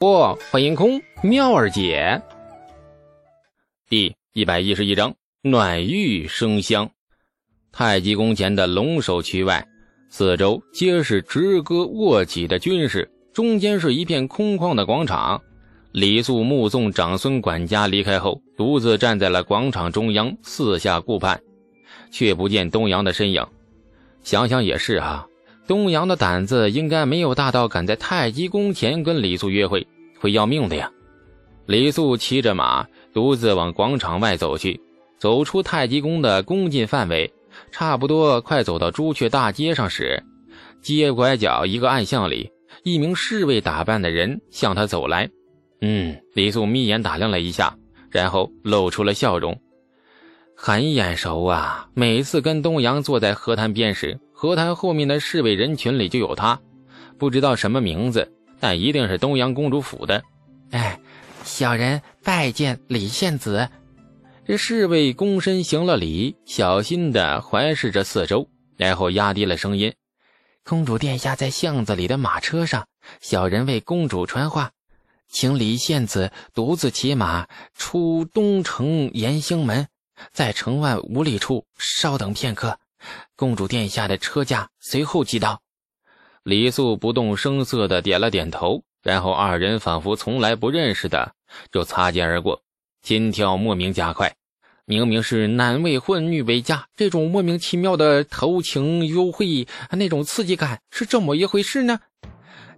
[0.00, 2.22] 不，欢迎空妙儿姐。
[3.86, 6.90] 第一百一十一章暖玉生香。
[7.70, 9.62] 太极宫前的龙首区外，
[10.08, 15.38] 四周皆是直戈卧起的军士，中间是一片空旷的广场。
[15.92, 21.38] 李素目送长孙管家离开后，独自站在了广场中央，四下顾盼，
[22.10, 23.46] 却不见东阳的身影。
[24.22, 25.26] 想想也是啊。
[25.66, 29.86] 东阳的胆子应该没有大到敢在太极宫前跟李素约会，
[30.20, 30.92] 会要命的呀！
[31.66, 34.80] 李素骑着马，独自往广场外走去。
[35.18, 37.30] 走出太极宫的宫禁范围，
[37.70, 40.22] 差不多快走到朱雀大街上时，
[40.80, 42.50] 街拐角一个暗巷里，
[42.84, 45.28] 一名侍卫打扮的人向他走来。
[45.82, 47.76] 嗯，李素眯眼打量了一下，
[48.10, 49.60] 然后露出了笑容，
[50.56, 51.88] 很眼熟啊！
[51.94, 54.18] 每次跟东阳坐在河滩边时。
[54.32, 56.58] 河滩后面的侍卫人群里就有他，
[57.18, 60.22] 不知道什么名字，但一定是东阳公主府的。
[60.70, 61.00] 哎，
[61.42, 63.68] 小人拜见李献子。
[64.46, 69.94] 这侍卫躬身行了礼，小心的环视着四周，然后压低了声音
[70.64, 72.86] ：“公主殿下在巷子里的马车上，
[73.20, 74.72] 小人为公主传话，
[75.28, 79.86] 请李献子独自骑马出东城延兴门，
[80.32, 82.78] 在城外五里处稍等片刻。”
[83.36, 85.62] 公主殿下的车驾随后即到。
[86.42, 91.32] 李素不动声色地点了点头，然后二人仿佛从来不认识的
[91.70, 92.62] 就擦肩而过，
[93.02, 94.34] 心跳莫名加快。
[94.86, 102.00] 明明是男未婚女未嫁，这种莫名其妙的偷情幽会，那种刺激感是这么一回事呢？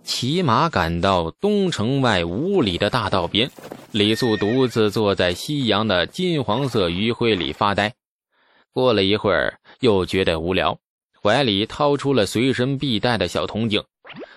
[0.02, 3.50] 骑马赶到东城外五里的大道边，
[3.92, 7.94] 李素独自坐在夕阳的金黄色余晖里发呆。
[8.72, 10.78] 过了一会儿，又觉得无聊，
[11.22, 13.84] 怀里掏出了随身必带的小铜镜，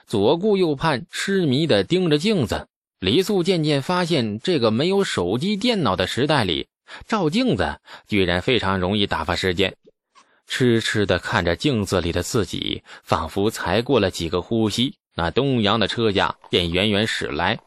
[0.06, 2.68] 左顾右盼，痴迷地盯着镜子。
[3.00, 6.68] 李素渐渐发现，这个没有手机、电脑的时代里，
[7.08, 9.76] 照镜子居然非常容易打发时间。
[10.46, 17.58] 痴痴地看着镜子里的自己，仿佛才过了几个呼吸，那东阳的车驾便远远驶来，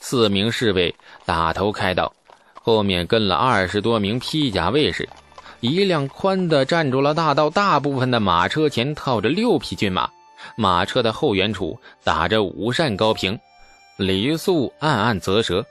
[0.00, 0.92] 四名侍卫
[1.24, 2.12] 打头开道，
[2.54, 5.08] 后面跟了二十多名披甲卫士。
[5.66, 10.10] 一辆宽的占住了大道大部分的马车前套着六匹骏马，
[10.56, 13.38] 马车的后缘处打着五扇高屏。
[13.96, 15.64] 李素暗暗啧舌，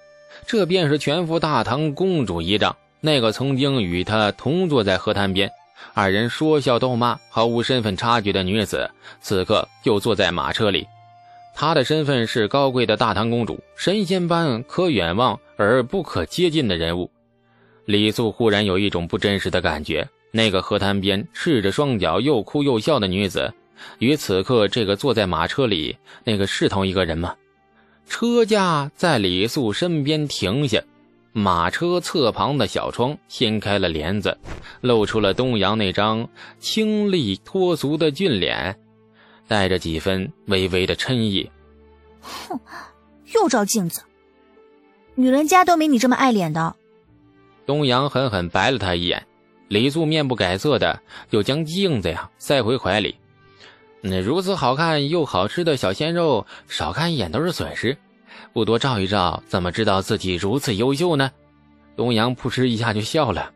[0.48, 2.76] 这便是全副大唐公主仪仗。
[3.02, 5.48] 那个曾经与他同坐在河滩边，
[5.94, 8.90] 二人说笑逗骂、毫无身份差距的女子，
[9.22, 10.88] 此刻就坐在马车里。
[11.53, 17.12] 她的身份是高贵的大唐公主，神仙般可远望而不可接近的人物。
[17.86, 23.54] 李素忽然有一种不真实的感觉，那个河滩边赤着双脚又哭又笑的女子，
[24.00, 27.36] 与此刻这个坐在马车里那个是同一个人吗？
[28.08, 30.82] 车驾在李素身边停下，
[31.32, 34.38] 马车侧旁的小窗掀开了帘子，
[34.82, 36.30] 露出了东阳那张
[36.60, 38.78] 清丽脱俗的俊脸，
[39.48, 41.50] 带着几分微微的嗔意。
[42.22, 42.60] 哼，
[43.34, 44.04] 又照镜子，
[45.16, 46.76] 女人家都没你这么爱脸的。
[47.66, 49.25] 东阳狠狠白了他一眼，
[49.68, 53.16] 李素面不改色的又将镜子呀塞回怀里。
[54.01, 57.97] 那如此好看又好吃的小鲜肉，少看一眼都是损失，
[58.52, 61.31] 不多照一照，怎么知道自己如此优秀呢？
[61.96, 63.53] 东阳扑哧一下就笑了。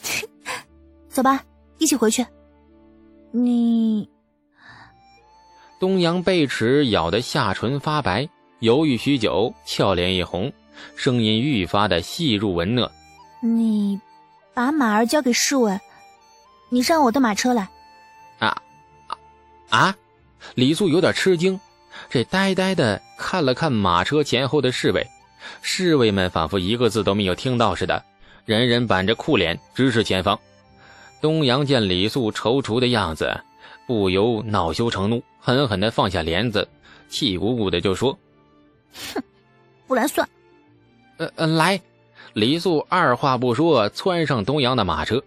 [1.08, 1.42] 走吧，
[1.78, 2.26] 一起回去。
[3.32, 4.08] 你……
[5.80, 8.28] 东阳被齿咬得下唇发白，
[8.60, 10.52] 犹豫许久，俏脸一红，
[10.94, 12.90] 声音愈发的细入文讷。
[13.44, 14.00] 你
[14.54, 15.78] 把马儿交给侍卫，
[16.70, 17.68] 你上我的马车来。
[18.38, 18.62] 啊
[19.06, 19.18] 啊
[19.68, 19.96] 啊！
[20.54, 21.60] 李素有点吃惊，
[22.08, 25.06] 这呆呆的看了看马车前后的侍卫，
[25.60, 28.02] 侍卫们仿佛一个字都没有听到似的，
[28.46, 30.40] 人人板着酷脸直视前方。
[31.20, 33.42] 东阳见李素踌躇的样子，
[33.86, 36.66] 不由恼羞成怒，狠狠的放下帘子，
[37.10, 38.18] 气鼓鼓的就说
[39.12, 39.22] ：“哼，
[39.86, 40.26] 不来算。”
[41.18, 41.78] 呃呃，来。
[42.32, 45.22] 李素二话不说，窜上东阳的马车。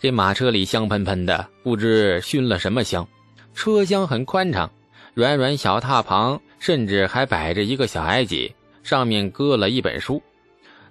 [0.00, 3.06] 这马车里香喷喷的，不知熏了什么香。
[3.54, 4.70] 车厢很宽敞，
[5.14, 10.22] 软软小榻旁甚至还摆着一个小矮几，上面搁了一本书。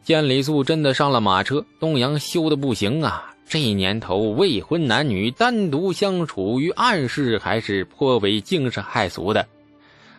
[0.01, 3.29] 见李素真的上了马车，东阳羞得不行啊！
[3.47, 9.45] 这年头，未婚男女单独相处于暗室，还是颇为惊世骇俗的。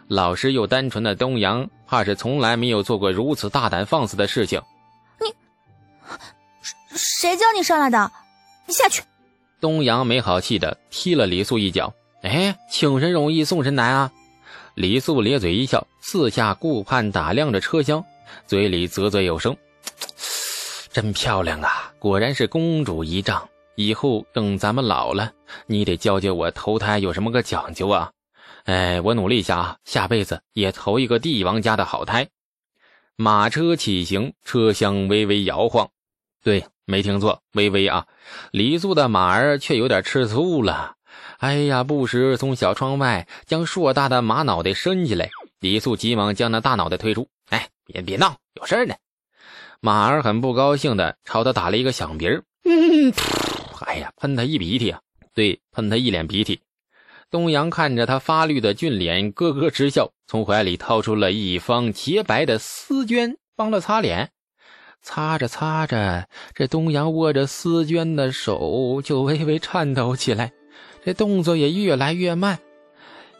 [0.06, 4.60] 老实又单纯的东阳，怕是从来没有做过如此大胆放肆的事情。
[7.24, 8.12] 谁叫你上来的？
[8.66, 9.02] 你下去！
[9.58, 11.94] 东阳没好气的踢了李素一脚。
[12.20, 14.12] 哎，请神容易送神难啊！
[14.74, 18.04] 李素咧嘴一笑，四下顾盼打量着车厢，
[18.46, 19.56] 嘴里啧啧有声
[20.92, 23.48] ：“真漂亮啊，果然是公主仪仗。
[23.76, 25.32] 以后等咱们老了，
[25.66, 28.10] 你得教教我投胎有什么个讲究啊？
[28.64, 32.28] 哎，我努力一下啊，下辈子也投一个帝王家的好胎。”
[33.16, 35.88] 马车起行，车厢微微摇晃。
[36.44, 38.06] 对，没听错，微微啊。
[38.52, 40.94] 李素的马儿却有点吃醋了。
[41.38, 45.30] 哎呀，不时从小窗外将硕大的马脑袋伸进来。
[45.60, 47.26] 李素急忙将那大脑袋推出。
[47.48, 48.94] 哎，别别闹，有事呢。
[49.80, 52.42] 马儿很不高兴的朝他打了一个响鼻儿。
[52.64, 53.10] 嗯，
[53.86, 55.00] 哎呀，喷他一鼻涕啊！
[55.34, 56.60] 对，喷他一脸鼻涕。
[57.30, 64.30] 东阳看着他发绿的俊脸，咯咯直笑，从怀里掏出了一方洁白的丝绢，帮他擦脸。
[65.04, 70.50] 擦着擦着，这东阳握着丝绢的手就微微颤抖起来，
[71.04, 72.58] 这动作也越来越慢。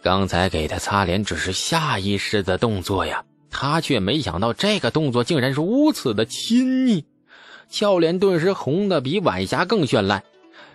[0.02, 7.06] 刚才给他擦脸只是下意识的动作呀，他却没想到这个动作竟然如此的亲昵，
[7.70, 10.22] 俏脸顿时红的比晚霞更绚烂。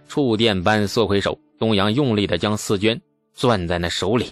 [0.08, 3.00] 触电般缩回手，东阳用力的将丝绢。
[3.36, 4.32] 攥在那手里，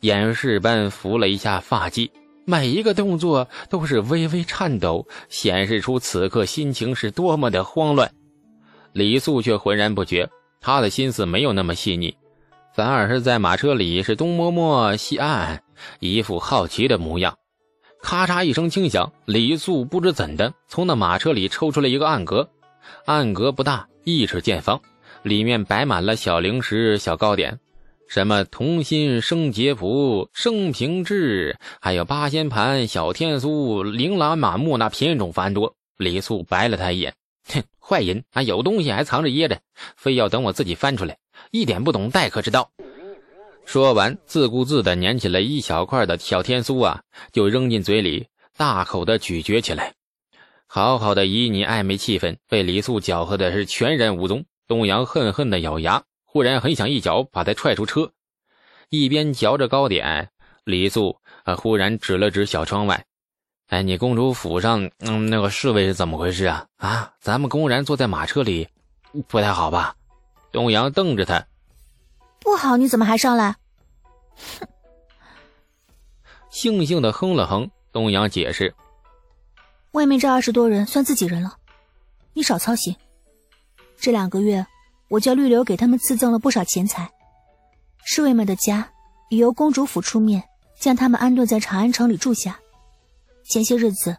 [0.00, 2.08] 掩饰般扶了一下发髻，
[2.50, 8.10] 每一个动作都是微微颤抖，显示出此刻心情是多么的慌乱。
[8.94, 12.16] 李素却浑然不觉，他的心思没有那么细腻，
[12.74, 15.62] 反而是在马车里是东摸摸西按按，
[16.00, 17.36] 一副好奇的模样。
[18.00, 22.48] 咔嚓一声轻响，李素不知怎的从那马车里抽出了一个暗格，
[23.04, 24.80] 暗格不大，一尺见方，
[25.22, 27.60] 里面摆满了小零食、小糕点。
[28.08, 35.74] 什么同心生节福、生平志，还有八仙盘、小天酥，琳琅满目，那品种繁多。
[35.98, 37.14] 李素白了他一眼，
[37.52, 39.60] 哼，坏人啊，有东西还藏着掖着，
[39.94, 41.18] 非要等我自己翻出来，
[41.50, 42.70] 一点不懂待客之道。
[43.66, 49.92] 说完，自顾自地捻起了一小块的小天酥啊，就扔进嘴里，大口的咀嚼起来。
[50.66, 54.46] 好好的旖旎暧昧气氛，被李素搅和的是全然无踪。
[54.66, 56.04] 东阳恨恨地咬牙。
[56.30, 58.12] 忽然很想一脚把他踹出车，
[58.90, 60.28] 一边嚼着糕点，
[60.64, 63.06] 李素啊忽然指了指小窗外
[63.68, 66.66] ：“哎，你公主府上嗯那个侍卫是怎么回事啊？
[66.76, 68.68] 啊，咱们公然坐在马车里，
[69.26, 69.96] 不太好吧？”
[70.52, 71.46] 东阳瞪着他
[72.40, 73.56] ：“不好，你怎么还上来？”
[74.60, 74.68] 哼，
[76.52, 77.70] 悻悻的哼了哼。
[77.90, 78.74] 东阳解释
[79.92, 81.56] ：“外面这二十多人算自己人了，
[82.34, 82.94] 你少操心。
[83.96, 84.64] 这两个月。”
[85.08, 87.10] 我叫绿柳给他们赐赠了不少钱财，
[88.04, 88.88] 侍卫们的家
[89.30, 90.42] 已由公主府出面
[90.78, 92.58] 将他们安顿在长安城里住下。
[93.44, 94.16] 前些日子，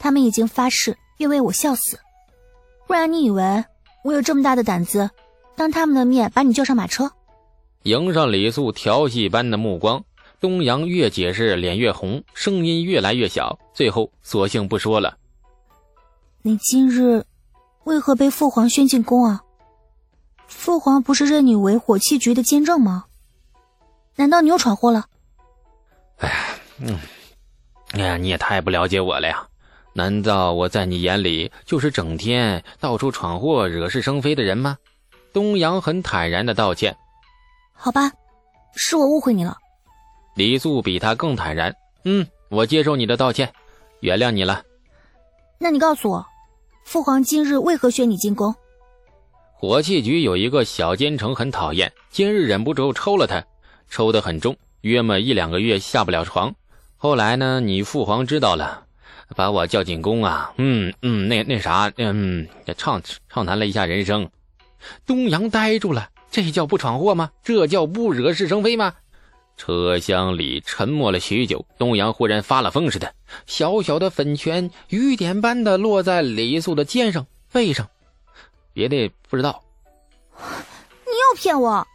[0.00, 1.98] 他们已经发誓愿为我效死，
[2.88, 3.64] 不然你以为
[4.02, 5.08] 我有这么大的胆子，
[5.54, 7.08] 当他们的面把你叫上马车？
[7.84, 10.04] 迎上李素调戏般的目光，
[10.40, 15.16] 东阳越解释脸越红，声音越来越小，最后索性不说了。
[16.42, 17.24] 你今日
[17.84, 19.40] 为何被父皇宣进宫啊？
[20.52, 23.06] 父皇不是认你为火器局的监正吗？
[24.14, 25.06] 难道你又闯祸了？
[26.18, 26.34] 哎呀，
[26.78, 26.98] 嗯，
[27.92, 29.48] 哎呀，你也太不了解我了呀！
[29.94, 34.76] 难道我在你眼里就是整天到处闯祸、惹是生非的人吗？
[35.32, 36.96] 东阳很坦然的道歉。
[37.72, 38.12] 好吧，
[38.76, 39.56] 是我误会你了。
[40.36, 41.74] 李素比他更坦然。
[42.04, 43.52] 嗯，我接受你的道歉，
[44.00, 44.62] 原谅你了。
[45.58, 46.24] 那你告诉我，
[46.84, 48.54] 父皇今日为何选你进宫？
[49.62, 53.44] 火器局有一个小奸臣很讨厌，今日忍不住抽了他，
[53.88, 56.52] 抽得很重，约么一两个月下不了床。
[56.96, 58.82] 后来呢，你父皇知道了，
[59.36, 64.28] 把我叫进宫啊，嗯嗯，那那啥，嗯，畅畅谈了一下人生。
[65.06, 67.30] 东阳呆住了，这叫不闯祸吗？
[67.44, 68.92] 这叫不惹是生非吗？
[69.56, 73.14] 车厢里沉默了许久，东阳忽然发了疯似的，
[73.46, 77.88] 小小的粉拳雨点般的落在李素的肩上、背上。
[78.72, 79.62] 别的不知道，
[80.36, 81.86] 你又骗我，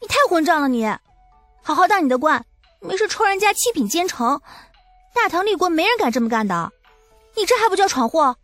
[0.00, 0.68] 你太混账了！
[0.68, 0.86] 你
[1.62, 2.44] 好好当你的官，
[2.80, 4.40] 没事抽人家七品奸臣，
[5.14, 6.72] 大唐立国没人敢这么干的，
[7.36, 8.36] 你这还不叫闯祸？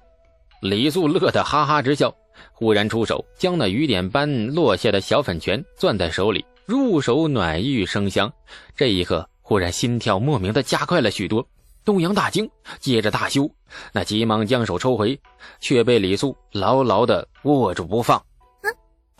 [0.62, 2.14] 李素乐得哈哈直笑，
[2.52, 8.30] 忽然出手，将那雨点般落下的小粉拳攥在手里，入手暖玉生香。
[8.76, 11.46] 这一刻，忽然心跳莫名的加快了许多。
[11.84, 13.50] 东阳大惊，接着大羞，
[13.92, 15.18] 那急忙将手抽回，
[15.60, 18.22] 却被李素牢牢的握住不放。
[18.62, 18.75] 嗯，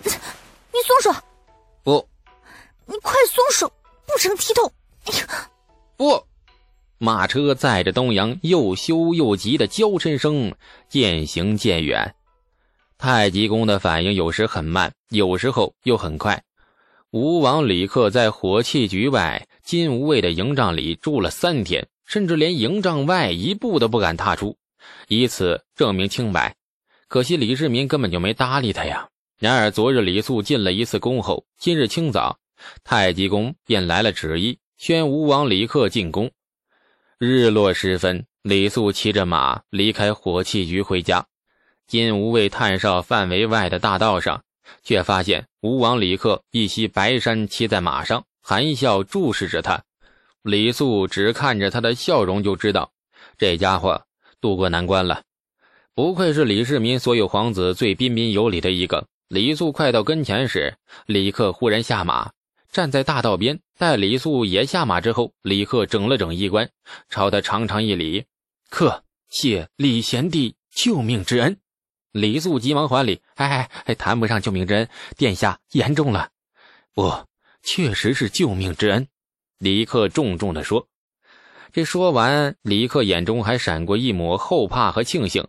[0.05, 1.21] 你松手！
[1.83, 2.07] 不，
[2.87, 3.73] 你快松手，
[4.07, 4.73] 不成体统！
[5.07, 5.51] 哎呀，
[5.97, 6.23] 不！
[6.99, 10.55] 马车载着东阳又羞又急的娇嗔声
[10.89, 12.15] 渐行渐远。
[12.99, 16.43] 太极宫的反应有时很慢，有时候又很快。
[17.11, 24.57] 吴王李克在火器局外金无畏的营帐里住了三天，甚至连营帐外一步都不敢踏出，
[25.07, 26.57] 以此证明清白。
[27.07, 29.09] 可惜李世民根本就没搭理他呀。
[29.39, 32.37] 然而昨日李肃进了一次宫后，今日清早，
[32.83, 36.29] 太极宫便来了旨意，宣吴王李克进宫。
[37.17, 41.25] 日落时分，李肃骑着马离开火器局回家。
[41.87, 44.43] 金无畏探哨范围外的大道上。
[44.83, 49.83] 却发现吴王李克一袭白衫，骑在马上，含笑注视着他。
[50.43, 52.93] 李素只看着他的笑容，就知道
[53.37, 54.07] 这家伙
[54.41, 55.23] 渡过难关了。
[55.95, 59.07] 不愧是李世民所有皇子最彬彬有礼的一个。
[59.29, 62.33] 李素快到跟前时，李克忽然下马，
[62.73, 63.61] 站在大道边。
[63.79, 66.71] 待李素也下马之后，李克整了整衣冠，
[67.09, 68.25] 朝他长长一礼
[68.71, 71.59] ：“客谢李贤弟救命之恩。”
[72.13, 76.31] 李素急忙还礼：“哎哎，谈不上救命之恩，殿下言重了。
[76.95, 77.27] 不，
[77.63, 79.07] 确实是救命之恩。”
[79.61, 80.89] 李克重重地说。
[81.71, 85.47] 这说完，李克眼中还闪过一抹后怕和庆幸。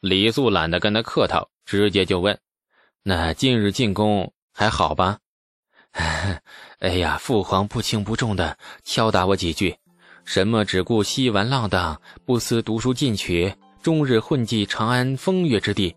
[0.00, 2.38] 李素懒得跟他客套，直接就问
[3.04, 5.18] ：“那今日进宫还好吧
[6.80, 9.76] ？”“哎呀，父皇不轻不重的敲打我几句，
[10.24, 15.94] 什么只顾嬉玩浪荡，不思读书进取，终日混迹长安风月之地。”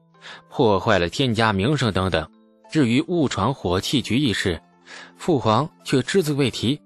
[0.50, 2.29] 破坏了天家名声等等。
[2.70, 4.62] 至于误闯火器局一事，
[5.15, 6.79] 父皇却只字未提。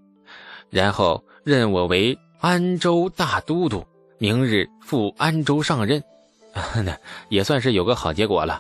[0.69, 3.85] 然后任我为安州大都督，
[4.17, 6.03] 明日赴安州上任，
[6.83, 6.97] 那
[7.29, 8.59] 也算是有个好结果了。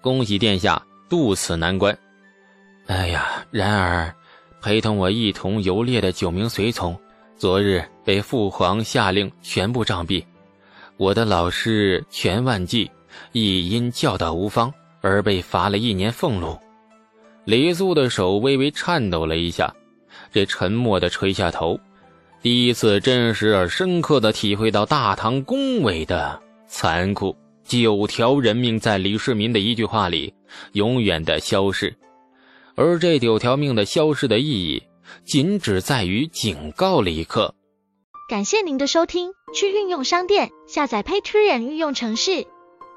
[0.00, 1.96] 恭喜殿下渡此难关。
[2.86, 4.14] 哎呀，然而
[4.60, 6.98] 陪同我一同游猎的九名随从，
[7.36, 10.24] 昨日被父皇下令全部杖毙。
[10.96, 12.90] 我的老师全万计。
[13.32, 16.56] 亦因教导无方而被罚了一年俸禄。
[17.44, 19.74] 李肃的手微微颤抖了一下，
[20.32, 21.78] 这沉默的垂下头，
[22.42, 27.36] 第一次真实而深刻的体会到大唐宫闱的残酷。
[27.64, 30.32] 九条人命在李世民的一句话里
[30.72, 31.94] 永远的消失，
[32.76, 34.82] 而这九条命的消失的意义，
[35.26, 37.54] 仅只在于警告李克。
[38.30, 42.46] 感谢您的收听，去运用商店下载 Patreon 运用城市。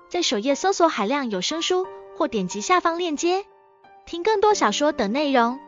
[0.10, 1.86] 在首页搜索海量有声书，
[2.18, 3.44] 或点击下方链接
[4.06, 5.60] 听更多小说等内容。